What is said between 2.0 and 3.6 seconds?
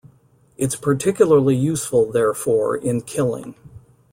therefore, in killing.